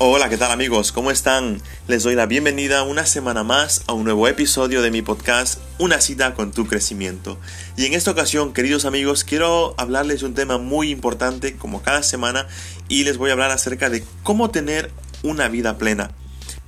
Hola, 0.00 0.28
¿qué 0.28 0.36
tal 0.36 0.52
amigos? 0.52 0.92
¿Cómo 0.92 1.10
están? 1.10 1.60
Les 1.88 2.04
doy 2.04 2.14
la 2.14 2.26
bienvenida 2.26 2.84
una 2.84 3.04
semana 3.04 3.42
más 3.42 3.82
a 3.88 3.94
un 3.94 4.04
nuevo 4.04 4.28
episodio 4.28 4.80
de 4.80 4.92
mi 4.92 5.02
podcast 5.02 5.58
Una 5.80 6.00
cita 6.00 6.34
con 6.34 6.52
tu 6.52 6.68
crecimiento. 6.68 7.36
Y 7.76 7.84
en 7.84 7.94
esta 7.94 8.12
ocasión, 8.12 8.52
queridos 8.52 8.84
amigos, 8.84 9.24
quiero 9.24 9.74
hablarles 9.76 10.20
de 10.20 10.26
un 10.26 10.34
tema 10.34 10.56
muy 10.56 10.92
importante 10.92 11.56
como 11.56 11.82
cada 11.82 12.04
semana 12.04 12.46
y 12.86 13.02
les 13.02 13.16
voy 13.16 13.30
a 13.30 13.32
hablar 13.32 13.50
acerca 13.50 13.90
de 13.90 14.04
cómo 14.22 14.50
tener 14.50 14.92
una 15.24 15.48
vida 15.48 15.78
plena. 15.78 16.12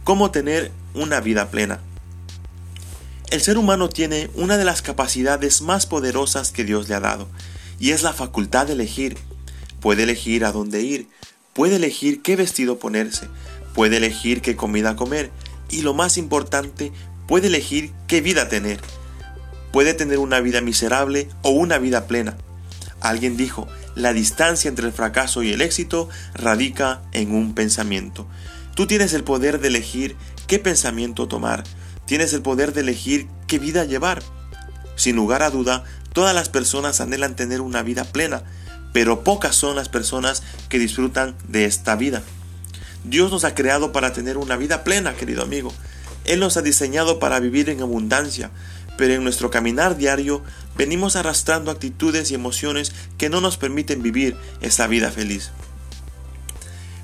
Cómo 0.02 0.32
tener 0.32 0.72
una 0.94 1.20
vida 1.20 1.52
plena. 1.52 1.78
El 3.30 3.40
ser 3.42 3.58
humano 3.58 3.88
tiene 3.88 4.28
una 4.34 4.56
de 4.56 4.64
las 4.64 4.82
capacidades 4.82 5.62
más 5.62 5.86
poderosas 5.86 6.50
que 6.50 6.64
Dios 6.64 6.88
le 6.88 6.96
ha 6.96 7.00
dado 7.00 7.28
y 7.78 7.92
es 7.92 8.02
la 8.02 8.12
facultad 8.12 8.66
de 8.66 8.72
elegir. 8.72 9.18
Puede 9.80 10.02
elegir 10.02 10.44
a 10.44 10.50
dónde 10.50 10.82
ir, 10.82 11.08
puede 11.52 11.76
elegir 11.76 12.22
qué 12.22 12.36
vestido 12.36 12.78
ponerse, 12.78 13.28
puede 13.74 13.98
elegir 13.98 14.42
qué 14.42 14.56
comida 14.56 14.96
comer 14.96 15.30
y 15.70 15.82
lo 15.82 15.94
más 15.94 16.16
importante, 16.16 16.92
puede 17.26 17.46
elegir 17.46 17.92
qué 18.06 18.20
vida 18.20 18.48
tener. 18.48 18.80
Puede 19.72 19.94
tener 19.94 20.18
una 20.18 20.40
vida 20.40 20.60
miserable 20.60 21.28
o 21.42 21.50
una 21.50 21.78
vida 21.78 22.06
plena. 22.06 22.36
Alguien 23.00 23.36
dijo, 23.36 23.68
la 23.94 24.12
distancia 24.12 24.68
entre 24.68 24.86
el 24.86 24.92
fracaso 24.92 25.42
y 25.42 25.52
el 25.52 25.60
éxito 25.60 26.08
radica 26.34 27.02
en 27.12 27.34
un 27.34 27.54
pensamiento. 27.54 28.26
Tú 28.74 28.86
tienes 28.86 29.12
el 29.12 29.24
poder 29.24 29.60
de 29.60 29.68
elegir 29.68 30.16
qué 30.46 30.58
pensamiento 30.58 31.28
tomar, 31.28 31.64
tienes 32.04 32.32
el 32.32 32.42
poder 32.42 32.72
de 32.72 32.80
elegir 32.80 33.28
qué 33.46 33.58
vida 33.58 33.84
llevar. 33.84 34.22
Sin 34.96 35.16
lugar 35.16 35.42
a 35.42 35.50
duda, 35.50 35.84
todas 36.12 36.34
las 36.34 36.48
personas 36.48 37.00
anhelan 37.00 37.36
tener 37.36 37.60
una 37.60 37.82
vida 37.82 38.04
plena, 38.04 38.42
pero 38.92 39.24
pocas 39.24 39.56
son 39.56 39.76
las 39.76 39.88
personas 39.88 40.42
que 40.68 40.78
disfrutan 40.78 41.36
de 41.48 41.64
esta 41.64 41.96
vida. 41.96 42.22
Dios 43.04 43.30
nos 43.30 43.44
ha 43.44 43.54
creado 43.54 43.92
para 43.92 44.12
tener 44.12 44.36
una 44.36 44.56
vida 44.56 44.84
plena, 44.84 45.14
querido 45.14 45.42
amigo. 45.42 45.72
Él 46.24 46.40
nos 46.40 46.56
ha 46.56 46.62
diseñado 46.62 47.18
para 47.18 47.40
vivir 47.40 47.70
en 47.70 47.80
abundancia, 47.80 48.50
pero 48.98 49.14
en 49.14 49.24
nuestro 49.24 49.50
caminar 49.50 49.96
diario 49.96 50.42
venimos 50.76 51.16
arrastrando 51.16 51.70
actitudes 51.70 52.30
y 52.30 52.34
emociones 52.34 52.92
que 53.16 53.30
no 53.30 53.40
nos 53.40 53.56
permiten 53.56 54.02
vivir 54.02 54.36
esa 54.60 54.86
vida 54.86 55.10
feliz. 55.10 55.50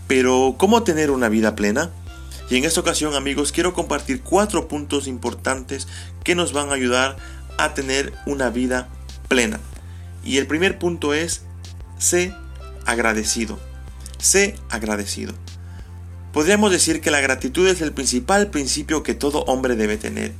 Pero, 0.06 0.54
¿cómo 0.58 0.82
tener 0.82 1.10
una 1.10 1.28
vida 1.28 1.56
plena? 1.56 1.90
Y 2.48 2.56
en 2.56 2.64
esta 2.64 2.80
ocasión, 2.80 3.14
amigos, 3.14 3.50
quiero 3.50 3.74
compartir 3.74 4.20
cuatro 4.20 4.68
puntos 4.68 5.08
importantes 5.08 5.88
que 6.22 6.34
nos 6.34 6.52
van 6.52 6.70
a 6.70 6.74
ayudar 6.74 7.16
a 7.58 7.74
tener 7.74 8.12
una 8.24 8.50
vida 8.50 8.88
plena. 9.28 9.58
Y 10.24 10.36
el 10.36 10.46
primer 10.46 10.78
punto 10.78 11.12
es 11.12 11.42
sé 11.98 12.34
agradecido. 12.84 13.58
Sé 14.18 14.56
agradecido. 14.70 15.34
Podríamos 16.32 16.70
decir 16.70 17.00
que 17.00 17.10
la 17.10 17.20
gratitud 17.20 17.66
es 17.66 17.80
el 17.80 17.92
principal 17.92 18.50
principio 18.50 19.02
que 19.02 19.14
todo 19.14 19.44
hombre 19.44 19.76
debe 19.76 19.96
tener, 19.96 20.34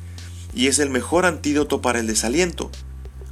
y 0.54 0.66
es 0.66 0.78
el 0.78 0.90
mejor 0.90 1.26
antídoto 1.26 1.80
para 1.80 2.00
el 2.00 2.06
desaliento. 2.06 2.70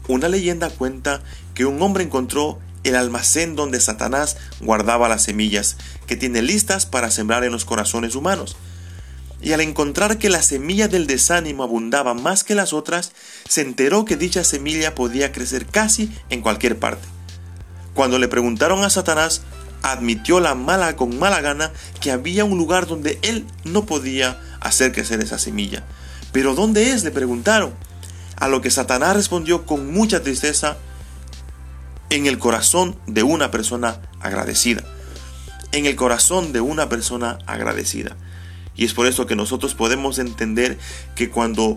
Una 0.08 0.28
leyenda 0.28 0.70
cuenta 0.70 1.22
que 1.54 1.66
un 1.66 1.80
hombre 1.82 2.04
encontró 2.04 2.58
el 2.84 2.96
almacén 2.96 3.56
donde 3.56 3.80
Satanás 3.80 4.36
guardaba 4.60 5.08
las 5.08 5.24
semillas 5.24 5.76
que 6.06 6.16
tiene 6.16 6.42
listas 6.42 6.86
para 6.86 7.10
sembrar 7.10 7.44
en 7.44 7.52
los 7.52 7.64
corazones 7.64 8.14
humanos. 8.14 8.56
Y 9.42 9.52
al 9.52 9.60
encontrar 9.60 10.18
que 10.18 10.30
la 10.30 10.42
semilla 10.42 10.88
del 10.88 11.06
desánimo 11.06 11.64
abundaba 11.64 12.14
más 12.14 12.44
que 12.44 12.54
las 12.54 12.72
otras, 12.72 13.12
se 13.48 13.60
enteró 13.60 14.04
que 14.04 14.16
dicha 14.16 14.44
semilla 14.44 14.94
podía 14.94 15.32
crecer 15.32 15.66
casi 15.66 16.10
en 16.30 16.40
cualquier 16.40 16.78
parte. 16.78 17.13
Cuando 17.94 18.18
le 18.18 18.28
preguntaron 18.28 18.84
a 18.84 18.90
Satanás, 18.90 19.42
admitió 19.82 20.40
la 20.40 20.54
mala 20.54 20.96
con 20.96 21.18
mala 21.18 21.40
gana 21.40 21.72
que 22.00 22.10
había 22.10 22.44
un 22.44 22.58
lugar 22.58 22.86
donde 22.86 23.18
él 23.22 23.46
no 23.64 23.84
podía 23.84 24.40
hacer 24.60 24.92
crecer 24.92 25.20
esa 25.20 25.38
semilla. 25.38 25.84
¿Pero 26.32 26.54
dónde 26.54 26.90
es? 26.90 27.04
le 27.04 27.10
preguntaron. 27.10 27.74
A 28.36 28.48
lo 28.48 28.60
que 28.60 28.70
Satanás 28.70 29.14
respondió 29.14 29.64
con 29.64 29.92
mucha 29.92 30.22
tristeza, 30.22 30.76
en 32.10 32.26
el 32.26 32.38
corazón 32.38 32.96
de 33.06 33.22
una 33.22 33.50
persona 33.50 34.00
agradecida. 34.20 34.84
En 35.72 35.86
el 35.86 35.96
corazón 35.96 36.52
de 36.52 36.60
una 36.60 36.88
persona 36.88 37.38
agradecida. 37.46 38.16
Y 38.76 38.84
es 38.84 38.94
por 38.94 39.06
eso 39.06 39.26
que 39.26 39.36
nosotros 39.36 39.74
podemos 39.74 40.18
entender 40.18 40.78
que 41.14 41.30
cuando 41.30 41.76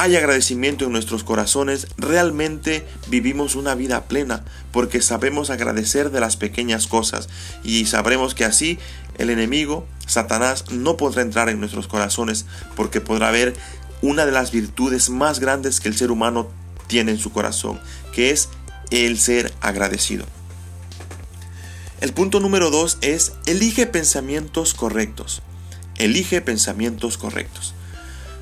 hay 0.00 0.16
agradecimiento 0.16 0.86
en 0.86 0.92
nuestros 0.92 1.24
corazones, 1.24 1.86
realmente 1.98 2.86
vivimos 3.08 3.54
una 3.54 3.74
vida 3.74 4.04
plena, 4.04 4.46
porque 4.72 5.02
sabemos 5.02 5.50
agradecer 5.50 6.10
de 6.10 6.20
las 6.20 6.38
pequeñas 6.38 6.86
cosas 6.86 7.28
y 7.64 7.84
sabremos 7.84 8.34
que 8.34 8.46
así 8.46 8.78
el 9.18 9.28
enemigo, 9.28 9.86
Satanás, 10.06 10.64
no 10.70 10.96
podrá 10.96 11.20
entrar 11.20 11.50
en 11.50 11.60
nuestros 11.60 11.86
corazones, 11.86 12.46
porque 12.76 13.02
podrá 13.02 13.30
ver 13.30 13.54
una 14.00 14.24
de 14.24 14.32
las 14.32 14.52
virtudes 14.52 15.10
más 15.10 15.38
grandes 15.38 15.80
que 15.80 15.88
el 15.88 15.96
ser 15.98 16.10
humano 16.10 16.48
tiene 16.86 17.10
en 17.10 17.18
su 17.18 17.30
corazón, 17.30 17.78
que 18.14 18.30
es 18.30 18.48
el 18.90 19.18
ser 19.18 19.52
agradecido. 19.60 20.24
El 22.00 22.14
punto 22.14 22.40
número 22.40 22.70
dos 22.70 22.96
es 23.02 23.34
elige 23.44 23.86
pensamientos 23.86 24.72
correctos. 24.72 25.42
Elige 25.98 26.40
pensamientos 26.40 27.18
correctos. 27.18 27.74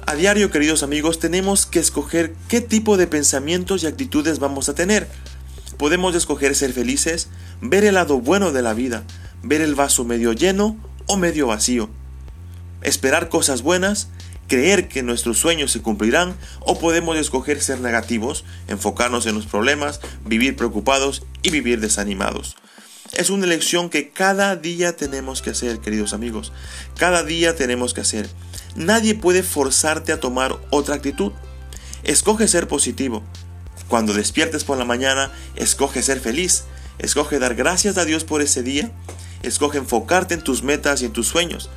A 0.08 0.14
diario, 0.14 0.50
queridos 0.50 0.82
amigos, 0.82 1.18
tenemos 1.18 1.66
que 1.66 1.80
escoger 1.80 2.34
qué 2.48 2.62
tipo 2.62 2.96
de 2.96 3.06
pensamientos 3.06 3.82
y 3.82 3.86
actitudes 3.86 4.38
vamos 4.38 4.70
a 4.70 4.74
tener. 4.74 5.06
Podemos 5.76 6.14
escoger 6.14 6.54
ser 6.54 6.72
felices, 6.72 7.28
ver 7.60 7.84
el 7.84 7.96
lado 7.96 8.18
bueno 8.18 8.50
de 8.50 8.62
la 8.62 8.72
vida, 8.72 9.04
ver 9.42 9.60
el 9.60 9.74
vaso 9.74 10.06
medio 10.06 10.32
lleno 10.32 10.78
o 11.08 11.18
medio 11.18 11.48
vacío. 11.48 11.90
Esperar 12.80 13.28
cosas 13.28 13.60
buenas, 13.60 14.08
creer 14.46 14.88
que 14.88 15.02
nuestros 15.02 15.36
sueños 15.36 15.72
se 15.72 15.82
cumplirán 15.82 16.36
o 16.60 16.78
podemos 16.78 17.18
escoger 17.18 17.60
ser 17.60 17.80
negativos, 17.80 18.46
enfocarnos 18.66 19.26
en 19.26 19.34
los 19.34 19.44
problemas, 19.44 20.00
vivir 20.24 20.56
preocupados 20.56 21.22
y 21.42 21.50
vivir 21.50 21.80
desanimados. 21.80 22.56
Es 23.12 23.28
una 23.28 23.44
elección 23.44 23.90
que 23.90 24.08
cada 24.08 24.56
día 24.56 24.96
tenemos 24.96 25.42
que 25.42 25.50
hacer, 25.50 25.80
queridos 25.80 26.14
amigos. 26.14 26.50
Cada 26.96 27.24
día 27.24 27.56
tenemos 27.56 27.92
que 27.92 28.00
hacer. 28.00 28.30
Nadie 28.76 29.14
puede 29.14 29.42
forzarte 29.42 30.12
a 30.12 30.20
tomar 30.20 30.56
otra 30.70 30.94
actitud. 30.94 31.32
Escoge 32.04 32.48
ser 32.48 32.68
positivo. 32.68 33.22
Cuando 33.88 34.12
despiertes 34.12 34.64
por 34.64 34.78
la 34.78 34.84
mañana, 34.84 35.32
escoge 35.56 36.02
ser 36.02 36.20
feliz. 36.20 36.64
Escoge 36.98 37.38
dar 37.38 37.54
gracias 37.54 37.96
a 37.96 38.04
Dios 38.04 38.24
por 38.24 38.42
ese 38.42 38.62
día. 38.62 38.90
Escoge 39.42 39.78
enfocarte 39.78 40.34
en 40.34 40.42
tus 40.42 40.62
metas 40.62 41.02
y 41.02 41.06
en 41.06 41.12
tus 41.12 41.26
sueños. 41.26 41.70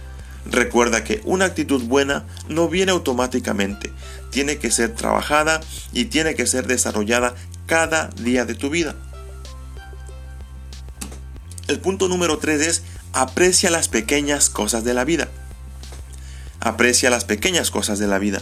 Recuerda 0.46 1.04
que 1.04 1.22
una 1.24 1.46
actitud 1.46 1.84
buena 1.84 2.26
no 2.50 2.68
viene 2.68 2.92
automáticamente. 2.92 3.92
Tiene 4.32 4.58
que 4.58 4.72
ser 4.72 4.96
trabajada 4.96 5.62
y 5.94 6.06
tiene 6.06 6.36
que 6.36 6.48
ser 6.48 6.68
desarrollada 6.68 7.36
cada 7.68 8.08
día 8.08 8.46
de 8.46 8.56
tu 8.56 8.70
vida. 8.70 8.96
El 11.68 11.80
punto 11.80 12.08
número 12.08 12.38
3 12.38 12.62
es 12.62 12.84
aprecia 13.14 13.70
las 13.70 13.88
pequeñas 13.88 14.50
cosas 14.50 14.84
de 14.84 14.94
la 14.94 15.06
vida 15.06 15.30
aprecia 16.62 17.10
las 17.10 17.26
pequeñas 17.26 17.72
cosas 17.72 18.00
de 18.00 18.08
la 18.08 18.20
vida. 18.20 18.42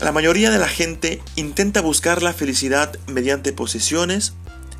La 0.00 0.12
mayoría 0.12 0.50
de 0.50 0.58
la 0.58 0.68
gente 0.68 1.22
intenta 1.36 1.80
buscar 1.80 2.22
la 2.22 2.32
felicidad 2.32 2.98
mediante 3.06 3.52
posesiones, 3.52 4.32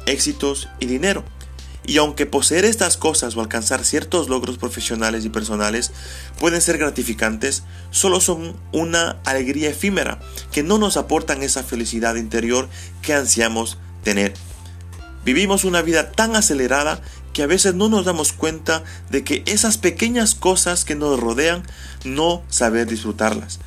éxitos 0.06 0.68
y 0.80 0.86
dinero. 0.86 1.24
Y 1.86 1.98
aunque 1.98 2.24
poseer 2.24 2.64
estas 2.64 2.96
cosas 2.96 3.36
o 3.36 3.40
alcanzar 3.40 3.84
ciertos 3.84 4.28
logros 4.28 4.56
profesionales 4.56 5.24
y 5.24 5.28
personales 5.28 5.92
pueden 6.40 6.62
ser 6.62 6.78
gratificantes, 6.78 7.62
solo 7.90 8.20
son 8.20 8.56
una 8.72 9.20
alegría 9.24 9.68
efímera 9.68 10.18
que 10.50 10.62
no 10.62 10.78
nos 10.78 10.96
aportan 10.96 11.42
esa 11.42 11.62
felicidad 11.62 12.14
interior 12.14 12.68
que 13.02 13.12
ansiamos 13.12 13.76
tener. 14.02 14.32
Vivimos 15.24 15.64
una 15.64 15.82
vida 15.82 16.10
tan 16.10 16.36
acelerada 16.36 17.02
que 17.34 17.42
a 17.42 17.46
veces 17.46 17.74
no 17.74 17.90
nos 17.90 18.06
damos 18.06 18.32
cuenta 18.32 18.84
de 19.10 19.24
que 19.24 19.42
esas 19.46 19.76
pequeñas 19.76 20.34
cosas 20.34 20.86
que 20.86 20.94
nos 20.94 21.20
rodean 21.20 21.64
no 22.04 22.42
saber 22.48 22.86
disfrutarlas. 22.86 23.58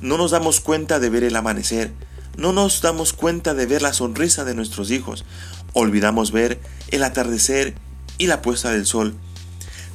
No 0.00 0.16
nos 0.16 0.32
damos 0.32 0.60
cuenta 0.60 0.98
de 0.98 1.10
ver 1.10 1.22
el 1.22 1.36
amanecer, 1.36 1.92
no 2.36 2.52
nos 2.52 2.80
damos 2.80 3.12
cuenta 3.12 3.52
de 3.54 3.66
ver 3.66 3.82
la 3.82 3.92
sonrisa 3.92 4.44
de 4.44 4.54
nuestros 4.54 4.90
hijos, 4.90 5.26
olvidamos 5.74 6.32
ver 6.32 6.58
el 6.90 7.04
atardecer 7.04 7.74
y 8.16 8.26
la 8.26 8.40
puesta 8.40 8.70
del 8.70 8.86
sol. 8.86 9.14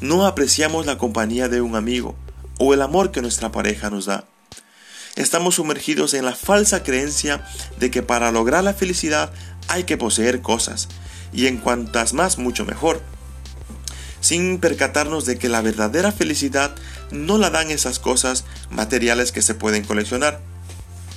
No 0.01 0.27
apreciamos 0.27 0.85
la 0.85 0.99
compañía 0.99 1.49
de 1.49 1.61
un 1.61 1.75
amigo 1.75 2.15
o 2.59 2.75
el 2.75 2.81
amor 2.83 3.11
que 3.11 3.23
nuestra 3.23 3.51
pareja 3.51 3.89
nos 3.89 4.05
da. 4.05 4.25
Estamos 5.15 5.55
sumergidos 5.55 6.13
en 6.13 6.25
la 6.25 6.35
falsa 6.35 6.83
creencia 6.83 7.43
de 7.79 7.89
que 7.89 8.03
para 8.03 8.31
lograr 8.31 8.63
la 8.63 8.73
felicidad 8.75 9.33
hay 9.67 9.85
que 9.85 9.97
poseer 9.97 10.41
cosas, 10.41 10.89
y 11.33 11.47
en 11.47 11.57
cuantas 11.57 12.13
más 12.13 12.37
mucho 12.37 12.65
mejor 12.65 13.01
sin 14.25 14.57
percatarnos 14.57 15.25
de 15.25 15.37
que 15.37 15.49
la 15.49 15.61
verdadera 15.61 16.11
felicidad 16.11 16.73
no 17.11 17.37
la 17.37 17.51
dan 17.51 17.69
esas 17.69 17.99
cosas 17.99 18.43
materiales 18.71 19.31
que 19.31 19.43
se 19.43 19.53
pueden 19.53 19.83
coleccionar. 19.83 20.39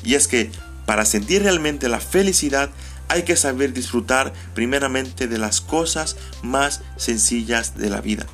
Y 0.04 0.14
es 0.14 0.28
que 0.28 0.50
para 0.84 1.06
sentir 1.06 1.42
realmente 1.42 1.88
la 1.88 2.00
felicidad 2.00 2.68
hay 3.08 3.22
que 3.22 3.36
saber 3.36 3.72
disfrutar 3.72 4.34
primeramente 4.54 5.26
de 5.26 5.38
las 5.38 5.62
cosas 5.62 6.16
más 6.42 6.82
sencillas 6.98 7.78
de 7.78 7.88
la 7.88 8.02
vida. 8.02 8.26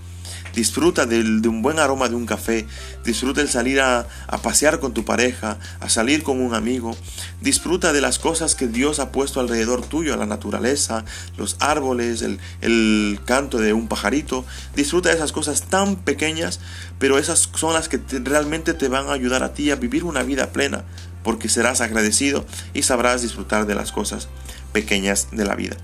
Disfruta 0.55 1.07
de 1.07 1.49
un 1.49 1.63
buen 1.63 1.79
aroma 1.79 2.09
de 2.09 2.15
un 2.15 2.27
café, 2.27 2.67
disfruta 3.05 3.41
el 3.41 3.49
salir 3.49 3.81
a, 3.81 4.07
pasear 4.43 4.81
con 4.81 4.93
tu 4.95 5.05
pareja, 5.05 5.59
a 5.81 5.89
salir 5.89 6.23
con 6.23 6.41
un 6.41 6.55
amigo, 6.55 6.97
disfruta 7.41 7.93
de 7.93 8.01
las 8.01 8.19
cosas 8.19 8.55
que 8.55 8.69
Dios 8.69 8.99
ha 8.99 9.11
puesto 9.13 9.41
alrededor 9.41 9.85
tuyo, 9.85 10.17
la 10.17 10.27
naturaleza, 10.27 11.05
los 11.37 11.57
árboles, 11.61 12.23
el, 12.23 12.39
el 12.61 13.21
canto 13.25 13.59
de 13.59 13.73
un 13.73 13.89
pajarito, 13.89 14.45
disfruta 14.75 15.09
de 15.09 15.17
esas 15.17 15.33
cosas 15.33 15.63
tan 15.63 15.97
pequeñas, 15.97 16.61
pero 16.99 17.19
esas 17.19 17.51
son 17.55 17.75
las 17.75 17.89
que 17.89 18.01
realmente 18.23 18.75
te 18.75 18.89
van 18.89 19.09
a 19.09 19.13
ayudar 19.13 19.43
a 19.43 19.55
ti 19.55 19.71
a 19.71 19.77
vivir 19.77 20.05
una 20.05 20.23
vida 20.23 20.53
plena, 20.53 20.85
porque 21.23 21.49
serás 21.49 21.81
agradecido 21.81 22.45
y 22.75 22.83
sabrás 22.83 23.23
disfrutar 23.23 23.67
de 23.67 23.75
las 23.75 23.93
cosas 23.93 24.29
pequeñas 24.73 25.29
de 25.33 25.45
la 25.45 25.55
vida. 25.55 25.77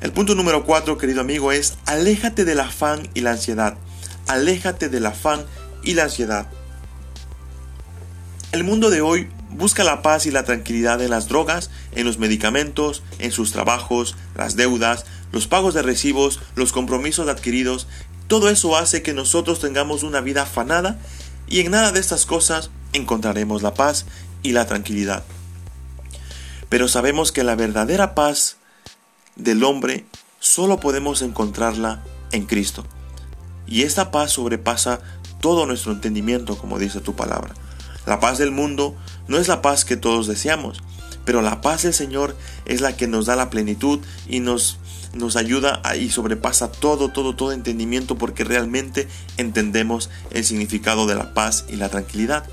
El 0.00 0.12
punto 0.12 0.36
número 0.36 0.64
4, 0.64 0.96
querido 0.96 1.20
amigo, 1.20 1.50
es 1.50 1.74
aléjate 1.86 2.44
del 2.44 2.60
afán 2.60 3.08
y 3.14 3.20
la 3.20 3.32
ansiedad. 3.32 3.76
Aléjate 4.28 4.88
del 4.88 5.06
afán 5.06 5.44
y 5.82 5.94
la 5.94 6.04
ansiedad. 6.04 6.46
El 8.52 8.62
mundo 8.62 8.90
de 8.90 9.00
hoy 9.00 9.28
busca 9.50 9.82
la 9.82 10.00
paz 10.02 10.26
y 10.26 10.30
la 10.30 10.44
tranquilidad 10.44 11.02
en 11.02 11.10
las 11.10 11.26
drogas, 11.26 11.70
en 11.96 12.06
los 12.06 12.18
medicamentos, 12.18 13.02
en 13.18 13.32
sus 13.32 13.50
trabajos, 13.50 14.14
las 14.36 14.54
deudas, 14.54 15.04
los 15.32 15.48
pagos 15.48 15.74
de 15.74 15.82
recibos, 15.82 16.38
los 16.54 16.70
compromisos 16.70 17.28
adquiridos. 17.28 17.88
Todo 18.28 18.50
eso 18.50 18.76
hace 18.76 19.02
que 19.02 19.14
nosotros 19.14 19.58
tengamos 19.58 20.04
una 20.04 20.20
vida 20.20 20.42
afanada 20.42 21.00
y 21.48 21.58
en 21.58 21.72
nada 21.72 21.90
de 21.90 21.98
estas 21.98 22.24
cosas 22.24 22.70
encontraremos 22.92 23.62
la 23.62 23.74
paz 23.74 24.06
y 24.44 24.52
la 24.52 24.66
tranquilidad. 24.66 25.24
Pero 26.68 26.86
sabemos 26.86 27.32
que 27.32 27.42
la 27.42 27.56
verdadera 27.56 28.14
paz 28.14 28.57
del 29.38 29.64
hombre 29.64 30.04
solo 30.40 30.78
podemos 30.78 31.22
encontrarla 31.22 32.02
en 32.32 32.44
Cristo. 32.44 32.84
Y 33.66 33.82
esta 33.82 34.10
paz 34.10 34.32
sobrepasa 34.32 35.00
todo 35.40 35.66
nuestro 35.66 35.92
entendimiento, 35.92 36.58
como 36.58 36.78
dice 36.78 37.00
tu 37.00 37.14
palabra. 37.14 37.54
La 38.06 38.20
paz 38.20 38.38
del 38.38 38.50
mundo 38.50 38.96
no 39.26 39.38
es 39.38 39.48
la 39.48 39.62
paz 39.62 39.84
que 39.84 39.96
todos 39.96 40.26
deseamos, 40.26 40.82
pero 41.24 41.42
la 41.42 41.60
paz 41.60 41.82
del 41.82 41.92
Señor 41.92 42.36
es 42.64 42.80
la 42.80 42.96
que 42.96 43.06
nos 43.06 43.26
da 43.26 43.36
la 43.36 43.50
plenitud 43.50 44.00
y 44.26 44.40
nos, 44.40 44.78
nos 45.12 45.36
ayuda 45.36 45.82
y 45.94 46.08
sobrepasa 46.08 46.72
todo, 46.72 47.10
todo, 47.10 47.36
todo 47.36 47.52
entendimiento 47.52 48.16
porque 48.16 48.44
realmente 48.44 49.08
entendemos 49.36 50.08
el 50.30 50.44
significado 50.44 51.06
de 51.06 51.14
la 51.14 51.34
paz 51.34 51.66
y 51.68 51.76
la 51.76 51.90
tranquilidad. 51.90 52.44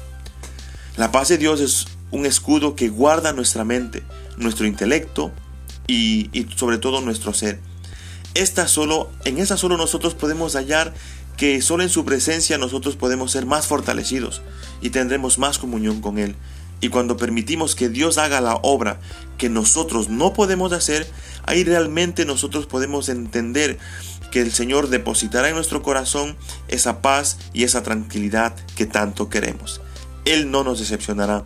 La 0.98 1.12
paz 1.12 1.30
de 1.30 1.38
Dios 1.38 1.62
es 1.62 1.88
un 2.12 2.26
escudo 2.26 2.76
que 2.76 2.90
guarda 2.90 3.32
nuestra 3.32 3.64
mente, 3.64 4.04
nuestro 4.38 4.66
intelecto, 4.66 5.32
y, 5.88 6.30
sobre 6.56 6.78
todo 6.78 7.02
nuestro 7.02 7.34
ser. 7.34 7.60
Esta 8.34 8.68
solo, 8.68 9.10
en 9.24 9.38
esta 9.38 9.58
solo 9.58 9.78
nosotros 9.78 10.14
podemos 10.14 10.56
hallar 10.56 10.94
que 11.38 11.62
solo 11.62 11.84
en 11.84 11.90
su 11.90 12.06
presencia 12.06 12.58
nosotros 12.58 12.96
podemos 12.96 13.32
ser 13.32 13.46
más 13.46 13.68
fortalecidos 13.68 14.42
y 14.82 14.90
tendremos 14.90 15.38
más 15.38 15.58
comunión 15.58 16.02
con 16.02 16.18
Él. 16.18 16.36
Y 16.82 16.90
cuando 16.90 17.18
permitimos 17.18 17.76
que 17.76 17.90
Dios 17.90 18.18
haga 18.18 18.42
la 18.42 18.56
obra 18.56 19.00
que 19.38 19.50
nosotros 19.50 20.10
no 20.10 20.34
podemos 20.34 20.74
hacer, 20.74 21.10
ahí 21.46 21.64
realmente 21.64 22.26
nosotros 22.26 22.66
podemos 22.66 23.10
entender 23.10 23.78
que 24.32 24.42
el 24.42 24.52
Señor 24.52 24.90
depositará 24.90 25.48
en 25.48 25.56
nuestro 25.56 25.82
corazón 25.82 26.36
esa 26.68 27.02
paz 27.02 27.38
y 27.54 27.64
esa 27.64 27.84
tranquilidad 27.84 28.56
que 28.76 28.86
tanto 28.86 29.30
queremos. 29.30 29.82
Él 30.26 30.52
no 30.52 30.64
nos 30.64 30.80
decepcionará 30.80 31.46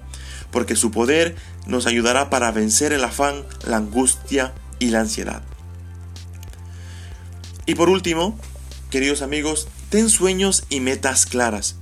porque 0.52 0.76
su 0.76 0.92
poder 0.92 1.36
nos 1.68 1.86
ayudará 1.86 2.30
para 2.30 2.52
vencer 2.52 2.94
el 2.94 3.04
afán, 3.04 3.46
la 3.66 3.78
angustia 3.78 4.54
y 4.80 4.90
la 4.90 5.02
ansiedad. 5.02 5.44
Y 7.66 7.76
por 7.76 7.90
último, 7.90 8.38
queridos 8.90 9.22
amigos, 9.22 9.68
ten 9.90 10.10
sueños 10.10 10.66
y 10.70 10.80
metas 10.80 11.26
claras. 11.26 11.76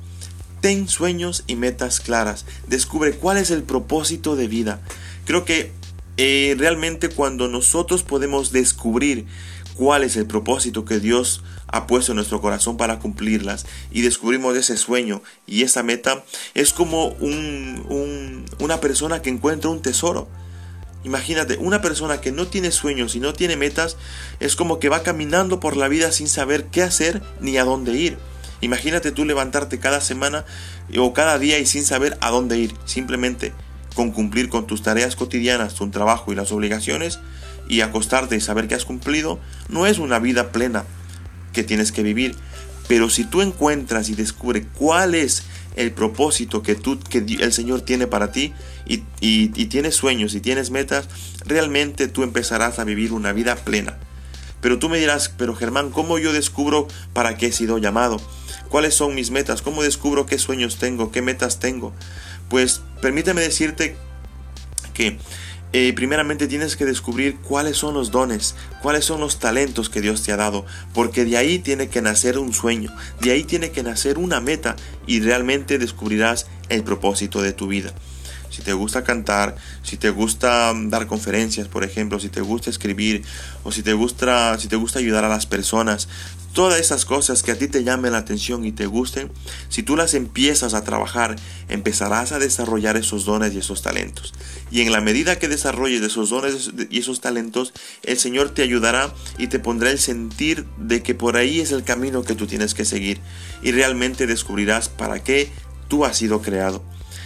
Ten 0.62 0.90
sueños 0.90 1.44
y 1.48 1.56
metas 1.56 2.00
claras. 2.00 2.46
Descubre 2.68 3.14
cuál 3.14 3.38
es 3.38 3.52
el 3.52 3.64
propósito 3.64 4.36
de 4.36 4.48
vida. 4.48 4.82
Creo 5.26 5.46
que 5.46 5.72
eh, 6.18 6.56
realmente 6.58 7.10
cuando 7.10 7.48
nosotros 7.48 8.04
podemos 8.04 8.52
descubrir 8.52 9.28
cuál 9.76 10.04
es 10.04 10.16
el 10.18 10.26
propósito 10.26 10.84
que 10.84 11.00
Dios 11.00 11.44
ha 11.68 11.86
puesto 11.86 12.12
en 12.12 12.16
nuestro 12.16 12.42
corazón 12.42 12.78
para 12.78 13.00
cumplirlas 13.00 13.66
y 13.92 14.02
descubrimos 14.02 14.58
ese 14.58 14.78
sueño 14.78 15.22
y 15.46 15.62
esa 15.62 15.84
meta, 15.84 16.26
es 16.56 16.74
como 16.74 17.10
una 18.60 18.80
persona 18.80 19.22
que 19.22 19.30
encuentra 19.30 19.70
un 19.70 19.82
tesoro. 19.82 20.28
Imagínate, 21.04 21.58
una 21.58 21.82
persona 21.82 22.20
que 22.20 22.32
no 22.32 22.48
tiene 22.48 22.72
sueños 22.72 23.16
y 23.16 23.20
no 23.20 23.34
tiene 23.34 23.56
metas 23.56 23.98
es 24.40 24.56
como 24.56 24.80
que 24.80 24.90
va 24.90 25.04
caminando 25.04 25.60
por 25.60 25.78
la 25.78 25.88
vida 25.88 26.12
sin 26.12 26.28
saber 26.28 26.66
qué 26.66 26.84
hacer 26.84 27.22
ni 27.40 27.58
a 27.58 27.64
dónde 27.64 27.94
ir. 27.94 28.18
Imagínate 28.62 29.12
tú 29.12 29.24
levantarte 29.24 29.80
cada 29.80 30.02
semana 30.02 30.46
o 30.98 31.14
cada 31.14 31.38
día 31.38 31.60
y 31.60 31.66
sin 31.66 31.86
saber 31.86 32.18
a 32.22 32.32
dónde 32.32 32.58
ir, 32.58 32.74
simplemente 32.86 33.54
con 33.98 34.12
cumplir 34.12 34.50
con 34.50 34.68
tus 34.68 34.84
tareas 34.84 35.16
cotidianas, 35.16 35.74
tu 35.74 35.90
trabajo 35.90 36.32
y 36.32 36.36
las 36.36 36.52
obligaciones 36.52 37.20
y 37.68 37.82
acostarte 37.82 38.36
y 38.36 38.42
saber 38.42 38.68
que 38.68 38.76
has 38.76 38.86
cumplido, 38.86 39.40
no 39.70 39.88
es 39.88 39.98
una 39.98 40.20
vida 40.20 40.52
plena, 40.52 40.86
que 41.52 41.64
tienes 41.64 41.92
que 41.92 42.04
vivir. 42.04 42.36
Pero 42.88 43.10
si 43.10 43.26
tú 43.26 43.42
encuentras 43.42 44.10
y 44.10 44.16
descubres 44.16 44.66
cuál 44.78 45.16
es 45.16 45.44
el 45.76 45.92
propósito 45.92 46.64
que, 46.64 46.76
tú, 46.76 47.00
que 47.00 47.20
el 47.20 47.54
Señor 47.54 47.82
tiene 47.82 48.08
para 48.08 48.32
ti 48.32 48.54
y, 48.86 49.04
y, 49.20 49.48
tienes 49.66 49.96
sueños 49.96 50.34
y 50.34 50.42
tienes 50.42 50.72
metas, 50.72 51.08
realmente 51.46 52.08
tú 52.08 52.24
empezarás 52.24 52.80
a 52.80 52.84
vivir 52.84 53.14
una 53.14 53.32
vida 53.34 53.56
plena. 53.56 53.98
Pero 54.60 54.80
tú 54.80 54.90
me 54.90 54.98
dirás, 54.98 55.30
pero 55.38 55.56
Germán, 55.56 55.92
¿cómo 55.92 56.18
yo 56.18 56.34
descubro 56.34 56.88
para 57.14 57.38
qué 57.38 57.48
he 57.48 57.52
sido 57.52 57.78
llamado? 57.78 58.20
¿Cuáles 58.70 58.96
son 58.96 59.14
mis 59.14 59.30
metas? 59.30 59.62
¿Cómo 59.62 59.84
descubro 59.84 60.26
qué 60.26 60.40
sueños 60.40 60.78
tengo? 60.78 61.12
¿Qué 61.12 61.22
metas 61.22 61.60
tengo? 61.60 61.94
Pues 62.50 62.82
permíteme 63.02 63.42
decirte 63.42 63.96
que 64.94 65.20
eh, 65.74 65.94
primeramente 65.94 66.48
tienes 66.48 66.76
que 66.76 66.86
descubrir 66.86 67.38
cuáles 67.38 67.78
son 67.78 67.94
los 67.94 68.12
dones, 68.12 68.56
cuáles 68.82 69.06
son 69.06 69.20
los 69.20 69.40
talentos 69.40 69.90
que 69.90 70.02
Dios 70.02 70.24
te 70.24 70.32
ha 70.32 70.38
dado, 70.38 70.66
porque 70.94 71.26
de 71.26 71.38
ahí 71.38 71.60
tiene 71.60 71.90
que 71.90 72.02
nacer 72.02 72.38
un 72.38 72.54
sueño, 72.54 72.94
de 73.22 73.32
ahí 73.32 73.44
tiene 73.44 73.72
que 73.72 73.84
nacer 73.84 74.18
una 74.18 74.40
meta 74.40 74.76
y 75.06 75.20
realmente 75.20 75.78
descubrirás 75.78 76.48
el 76.70 76.84
propósito 76.84 77.42
de 77.42 77.54
tu 77.54 77.68
vida. 77.68 77.94
Si 78.58 78.64
te 78.64 78.74
gusta 78.74 79.04
cantar, 79.04 79.56
si 79.84 79.98
te 79.98 80.10
gusta 80.10 80.74
mm, 80.74 80.90
dar 80.90 81.06
conferencias, 81.06 81.68
por 81.68 81.84
ejemplo, 81.84 82.20
si 82.20 82.30
te 82.30 82.42
gusta 82.42 82.72
escribir 82.72 83.24
o 83.64 83.72
si 83.72 83.84
te 83.84 83.94
gusta 83.94 84.58
si 84.58 84.68
te 84.68 84.76
gusta 84.76 84.98
ayudar 84.98 85.24
a 85.26 85.30
las 85.30 85.46
personas, 85.46 86.08
todas 86.54 86.80
esas 86.80 87.06
cosas 87.06 87.44
que 87.44 87.52
a 87.52 87.56
ti 87.56 87.68
te 87.68 87.84
llamen 87.84 88.14
la 88.14 88.18
atención 88.18 88.66
y 88.66 88.72
te 88.72 88.88
gusten, 88.88 89.32
si 89.70 89.84
tú 89.84 89.96
las 89.96 90.16
empiezas 90.16 90.74
a 90.74 90.84
trabajar, 90.84 91.36
empezarás 91.70 92.32
a 92.32 92.40
desarrollar 92.40 92.98
esos 92.98 93.26
dones 93.26 93.54
y 93.54 93.60
esos 93.60 93.84
talentos. 93.84 94.34
Y 94.72 94.82
en 94.82 94.92
la 94.92 95.02
medida 95.02 95.38
que 95.38 95.48
desarrolles 95.48 96.02
esos 96.02 96.32
dones 96.32 96.72
y 96.90 96.98
esos 96.98 97.22
talentos, 97.22 97.74
el 98.02 98.18
Señor 98.18 98.50
te 98.50 98.64
ayudará 98.64 99.14
y 99.38 99.46
te 99.48 99.60
pondrá 99.60 99.92
el 99.92 100.00
sentir 100.00 100.66
de 100.80 101.04
que 101.04 101.14
por 101.14 101.38
ahí 101.38 101.60
es 101.60 101.72
el 101.72 101.84
camino 101.84 102.24
que 102.24 102.34
tú 102.34 102.48
tienes 102.48 102.74
que 102.74 102.86
seguir. 102.86 103.22
Y 103.62 103.72
realmente 103.72 104.26
descubrirás 104.26 104.90
para 104.90 105.24
qué 105.24 105.52
tú 105.90 106.06
has 106.06 106.18
sido 106.18 106.42
creado. 106.42 106.84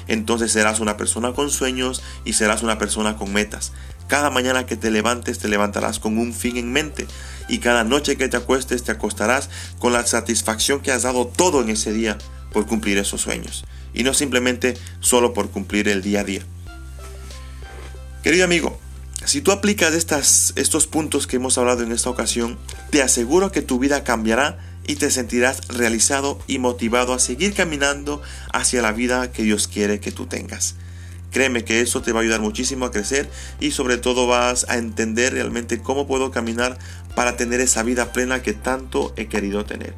Entonces 0.07 0.51
serás 0.51 0.79
una 0.79 0.97
persona 0.97 1.33
con 1.33 1.49
sueños 1.49 2.01
y 2.25 2.33
serás 2.33 2.63
una 2.63 2.77
persona 2.77 3.17
con 3.17 3.33
metas. 3.33 3.71
Cada 4.07 4.29
mañana 4.29 4.65
que 4.65 4.75
te 4.75 4.91
levantes 4.91 5.39
te 5.39 5.47
levantarás 5.47 5.99
con 5.99 6.17
un 6.17 6.33
fin 6.33 6.57
en 6.57 6.71
mente 6.71 7.07
y 7.47 7.59
cada 7.59 7.83
noche 7.83 8.17
que 8.17 8.27
te 8.27 8.37
acuestes 8.37 8.83
te 8.83 8.91
acostarás 8.91 9.49
con 9.79 9.93
la 9.93 10.05
satisfacción 10.05 10.81
que 10.81 10.91
has 10.91 11.03
dado 11.03 11.27
todo 11.27 11.61
en 11.61 11.69
ese 11.69 11.93
día 11.93 12.17
por 12.51 12.65
cumplir 12.65 12.97
esos 12.97 13.21
sueños 13.21 13.63
y 13.93 14.03
no 14.03 14.13
simplemente 14.13 14.77
solo 14.99 15.33
por 15.33 15.49
cumplir 15.49 15.87
el 15.87 16.01
día 16.01 16.21
a 16.21 16.23
día. 16.23 16.41
Querido 18.23 18.45
amigo, 18.45 18.79
si 19.25 19.41
tú 19.41 19.51
aplicas 19.51 19.93
estas, 19.93 20.53
estos 20.55 20.87
puntos 20.87 21.27
que 21.27 21.37
hemos 21.37 21.57
hablado 21.57 21.83
en 21.83 21.91
esta 21.91 22.09
ocasión, 22.09 22.57
te 22.89 23.01
aseguro 23.01 23.51
que 23.51 23.61
tu 23.61 23.79
vida 23.79 24.03
cambiará 24.03 24.57
y 24.87 24.95
te 24.95 25.11
sentirás 25.11 25.67
realizado 25.67 26.39
y 26.47 26.59
motivado 26.59 27.13
a 27.13 27.19
seguir 27.19 27.53
caminando 27.53 28.21
hacia 28.53 28.81
la 28.81 28.91
vida 28.91 29.31
que 29.31 29.43
Dios 29.43 29.67
quiere 29.67 29.99
que 29.99 30.11
tú 30.11 30.25
tengas. 30.25 30.75
Créeme 31.31 31.63
que 31.63 31.79
eso 31.79 32.01
te 32.01 32.11
va 32.11 32.19
a 32.19 32.23
ayudar 32.23 32.41
muchísimo 32.41 32.85
a 32.85 32.91
crecer 32.91 33.29
y 33.59 33.71
sobre 33.71 33.97
todo 33.97 34.27
vas 34.27 34.65
a 34.69 34.77
entender 34.77 35.33
realmente 35.33 35.81
cómo 35.81 36.05
puedo 36.05 36.29
caminar 36.29 36.77
para 37.15 37.37
tener 37.37 37.61
esa 37.61 37.83
vida 37.83 38.11
plena 38.11 38.41
que 38.41 38.53
tanto 38.53 39.13
he 39.15 39.27
querido 39.27 39.65
tener. 39.65 39.93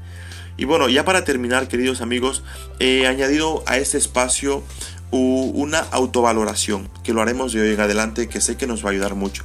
Y 0.57 0.65
bueno, 0.65 0.87
ya 0.89 1.03
para 1.03 1.23
terminar, 1.23 1.67
queridos 1.67 2.01
amigos, 2.01 2.43
he 2.79 3.07
añadido 3.07 3.63
a 3.65 3.77
este 3.77 3.97
espacio 3.97 4.63
una 5.09 5.79
autovaloración, 5.79 6.89
que 7.03 7.13
lo 7.13 7.21
haremos 7.21 7.53
de 7.53 7.61
hoy 7.61 7.73
en 7.73 7.79
adelante, 7.79 8.27
que 8.27 8.41
sé 8.41 8.57
que 8.57 8.67
nos 8.67 8.83
va 8.83 8.89
a 8.89 8.91
ayudar 8.93 9.15
mucho. 9.15 9.43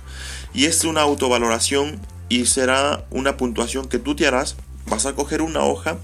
Y 0.55 0.65
es 0.65 0.85
una 0.85 1.03
autovaloración 1.03 2.01
y 2.29 2.47
será 2.47 3.07
una 3.11 3.37
puntuación 3.37 3.89
que 3.89 3.99
tú 3.99 4.15
te 4.15 4.27
harás. 4.27 4.57
Vas 4.89 5.07
a 5.07 5.15
coger 5.15 5.43
una 5.43 5.63
hoja 5.65 5.99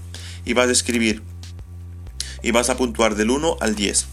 y 0.45 0.53
vas 0.53 0.69
a 0.69 0.71
escribir. 0.71 1.23
Y 2.43 2.51
vas 2.51 2.69
a 2.69 2.77
puntuar 2.77 3.15
del 3.15 3.31
1 3.31 3.57
al 3.59 3.75
10 3.75 4.07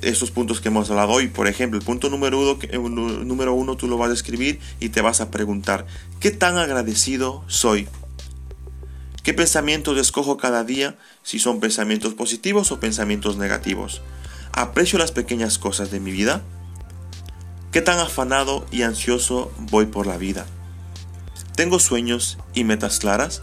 esos 0.00 0.30
puntos 0.30 0.60
que 0.60 0.68
hemos 0.68 0.90
hablado 0.90 1.10
hoy. 1.10 1.28
Por 1.28 1.46
ejemplo, 1.48 1.78
el 1.78 1.84
punto 1.84 2.08
número 2.08 2.38
uno, 2.38 2.58
eh, 2.62 2.78
número 2.78 3.52
uno 3.54 3.76
tú 3.76 3.88
lo 3.88 3.98
vas 3.98 4.10
a 4.10 4.14
escribir 4.14 4.58
y 4.80 4.88
te 4.88 5.00
vas 5.00 5.20
a 5.20 5.30
preguntar, 5.30 5.86
¿qué 6.20 6.30
tan 6.30 6.56
agradecido 6.56 7.44
soy? 7.46 7.88
¿Qué 9.22 9.34
pensamientos 9.34 9.98
escojo 9.98 10.36
cada 10.36 10.64
día? 10.64 10.96
Si 11.22 11.38
son 11.38 11.60
pensamientos 11.60 12.14
positivos 12.14 12.72
o 12.72 12.80
pensamientos 12.80 13.36
negativos. 13.36 14.02
¿Aprecio 14.52 14.98
las 14.98 15.12
pequeñas 15.12 15.58
cosas 15.58 15.90
de 15.90 16.00
mi 16.00 16.10
vida? 16.10 16.42
¿Qué 17.70 17.80
tan 17.80 18.00
afanado 18.00 18.66
y 18.70 18.82
ansioso 18.82 19.52
voy 19.58 19.86
por 19.86 20.06
la 20.06 20.16
vida? 20.16 20.46
¿Tengo 21.54 21.78
sueños 21.78 22.38
y 22.52 22.64
metas 22.64 22.98
claras? 22.98 23.42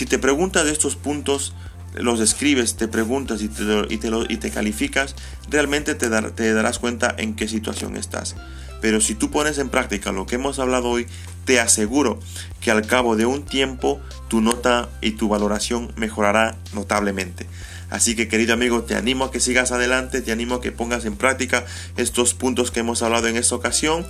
Si 0.00 0.06
te 0.06 0.18
preguntas 0.18 0.64
de 0.64 0.72
estos 0.72 0.96
puntos, 0.96 1.52
los 1.92 2.20
escribes, 2.20 2.74
te 2.74 2.88
preguntas 2.88 3.42
y 3.42 3.48
te, 3.48 3.62
y 3.90 3.98
te, 3.98 4.10
y 4.30 4.38
te 4.38 4.50
calificas, 4.50 5.14
realmente 5.50 5.94
te, 5.94 6.08
te 6.08 6.54
darás 6.54 6.78
cuenta 6.78 7.14
en 7.18 7.36
qué 7.36 7.46
situación 7.46 7.98
estás. 7.98 8.34
Pero 8.80 9.02
si 9.02 9.14
tú 9.14 9.30
pones 9.30 9.58
en 9.58 9.68
práctica 9.68 10.10
lo 10.10 10.24
que 10.24 10.36
hemos 10.36 10.58
hablado 10.58 10.88
hoy, 10.88 11.06
te 11.44 11.60
aseguro 11.60 12.18
que 12.62 12.70
al 12.70 12.86
cabo 12.86 13.14
de 13.14 13.26
un 13.26 13.42
tiempo 13.42 14.00
tu 14.28 14.40
nota 14.40 14.88
y 15.02 15.10
tu 15.10 15.28
valoración 15.28 15.92
mejorará 15.96 16.56
notablemente. 16.72 17.46
Así 17.90 18.14
que 18.14 18.28
querido 18.28 18.54
amigo, 18.54 18.82
te 18.82 18.94
animo 18.94 19.24
a 19.24 19.30
que 19.30 19.40
sigas 19.40 19.72
adelante, 19.72 20.22
te 20.22 20.32
animo 20.32 20.56
a 20.56 20.60
que 20.60 20.72
pongas 20.72 21.04
en 21.04 21.16
práctica 21.16 21.64
estos 21.96 22.34
puntos 22.34 22.70
que 22.70 22.80
hemos 22.80 23.02
hablado 23.02 23.26
en 23.26 23.36
esta 23.36 23.54
ocasión 23.56 24.06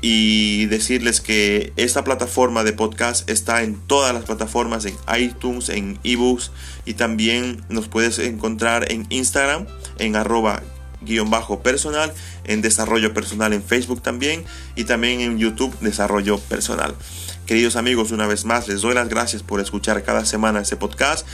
y 0.00 0.66
decirles 0.66 1.20
que 1.20 1.72
esta 1.76 2.04
plataforma 2.04 2.62
de 2.62 2.72
podcast 2.72 3.28
está 3.28 3.62
en 3.62 3.74
todas 3.86 4.14
las 4.14 4.24
plataformas, 4.24 4.84
en 4.84 4.96
iTunes, 5.18 5.68
en 5.68 5.98
ebooks 6.04 6.52
y 6.84 6.94
también 6.94 7.64
nos 7.68 7.88
puedes 7.88 8.18
encontrar 8.18 8.90
en 8.92 9.06
Instagram 9.10 9.66
en 9.98 10.16
arroba 10.16 10.62
guion 11.04 11.30
bajo 11.30 11.60
personal, 11.60 12.12
en 12.44 12.62
desarrollo 12.62 13.12
personal 13.12 13.52
en 13.52 13.62
Facebook 13.62 14.02
también 14.02 14.44
y 14.74 14.84
también 14.84 15.20
en 15.20 15.38
YouTube 15.38 15.76
desarrollo 15.80 16.38
personal. 16.38 16.94
Queridos 17.46 17.76
amigos, 17.76 18.10
una 18.10 18.26
vez 18.26 18.46
más 18.46 18.68
les 18.68 18.80
doy 18.80 18.94
las 18.94 19.08
gracias 19.08 19.42
por 19.42 19.60
escuchar 19.60 20.02
cada 20.02 20.24
semana 20.24 20.60
este 20.60 20.76
podcast 20.76 21.26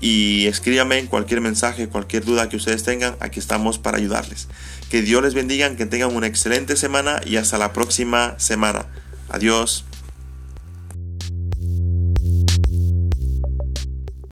y 0.00 0.46
escríbame 0.46 1.06
cualquier 1.06 1.40
mensaje, 1.40 1.88
cualquier 1.88 2.24
duda 2.24 2.48
que 2.48 2.56
ustedes 2.56 2.84
tengan, 2.84 3.16
aquí 3.20 3.40
estamos 3.40 3.78
para 3.78 3.98
ayudarles. 3.98 4.48
Que 4.90 5.02
Dios 5.02 5.22
les 5.22 5.34
bendiga, 5.34 5.74
que 5.76 5.86
tengan 5.86 6.14
una 6.14 6.26
excelente 6.26 6.76
semana 6.76 7.20
y 7.24 7.36
hasta 7.36 7.58
la 7.58 7.72
próxima 7.72 8.34
semana. 8.38 8.86
Adiós. 9.28 9.87